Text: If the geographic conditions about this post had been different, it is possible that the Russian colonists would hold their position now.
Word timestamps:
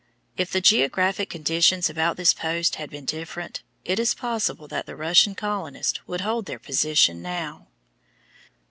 If 0.35 0.49
the 0.49 0.61
geographic 0.61 1.29
conditions 1.29 1.87
about 1.87 2.17
this 2.17 2.33
post 2.33 2.77
had 2.77 2.89
been 2.89 3.05
different, 3.05 3.61
it 3.85 3.99
is 3.99 4.15
possible 4.15 4.67
that 4.67 4.87
the 4.87 4.95
Russian 4.95 5.35
colonists 5.35 5.99
would 6.07 6.21
hold 6.21 6.47
their 6.47 6.57
position 6.57 7.21
now. 7.21 7.67